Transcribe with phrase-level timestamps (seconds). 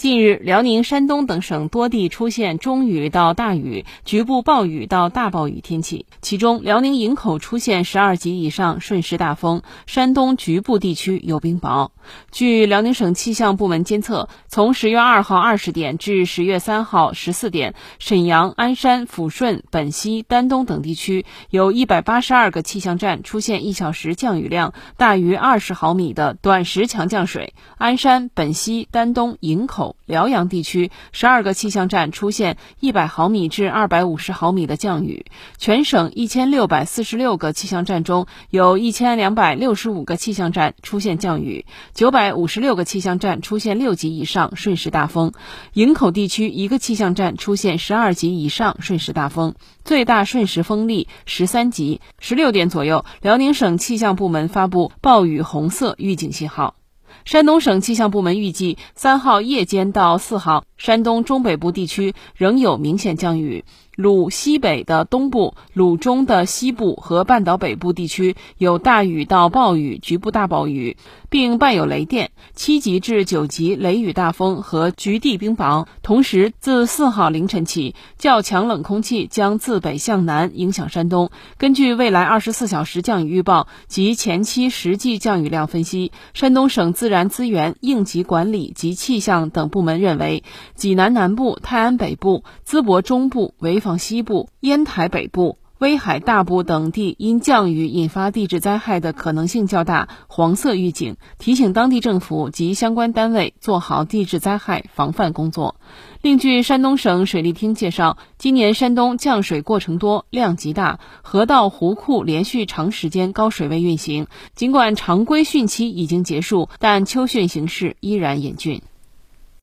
[0.00, 6.06] 近日，辽宁、山东等省多地出现中雨到大雨、局部暴雨到大暴雨天气。
[6.22, 11.90] 其中，辽宁营口出现十二级以上瞬时大风，山东局部地区有冰雹。
[12.32, 27.52] 据辽宁省气象部门监测，从十月二号二十点至十月三号十四点，沈阳、鞍山、抚顺、本溪、丹东等地区有一百八十二个气象站出现一小时降雨量大于二十毫米的短时强降水。
[27.76, 29.89] 鞍山、本溪、丹东、营口。
[30.06, 35.26] 辽阳地区十二个气象站出现一百毫米至二百五十毫米的降雨，
[35.58, 41.64] 全省一千六百四十六个气象站中有一千两百六十五个气象站出现降雨，
[41.94, 45.32] 九百五十六个气象站出现六级以上瞬时大风。
[45.74, 52.00] 营口地区一个气象站出现十二级以上瞬时大风，最大瞬时风力十三级。
[52.18, 56.79] 十六点左右，辽宁省气象部门发布暴雨红色预警信号。
[57.24, 63.64] 山东省气象部门预计，三号夜间到四号，山东中北部地区仍有明显降雨。
[64.00, 70.96] 鲁西北的东部、鲁中的西部和半岛北部地区有大雨到暴雨、局部大暴雨，
[71.28, 75.86] 并伴有雷电，七级至九级雷雨大风和局地冰雹。
[76.02, 81.30] 同时，自四号凌晨起，较强冷空气将自北向南影响山东。
[81.58, 90.42] 根据未来二十四小时降雨预报及前期实际降雨量分析，山东省自然资源应急管理及气象等部门认为，
[90.74, 93.89] 济南南部、泰安北部、淄博中部、潍坊。
[93.98, 105.76] 西部、烟台北部、威海大部等地因降雨引发地质灾害的可能性较大，黄色预警，提醒当地政府及相关单位做好地质灾害防范工作。
[106.20, 114.26] 另据山东省水利厅介绍，今年山东降水过程多、量极大，河道、湖库连续长时间高水位运行。
[114.54, 118.82] 尽管常规汛期已经结束，但秋汛形势依然严峻。